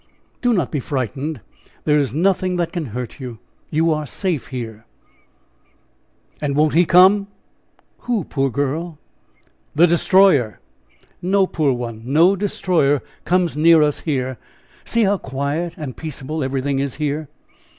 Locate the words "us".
13.83-13.99